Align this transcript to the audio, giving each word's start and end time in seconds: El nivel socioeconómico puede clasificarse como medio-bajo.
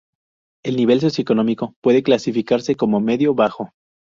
El 0.65 0.77
nivel 0.77 0.99
socioeconómico 0.99 1.75
puede 1.83 2.01
clasificarse 2.01 2.73
como 2.73 2.99
medio-bajo. 2.99 3.69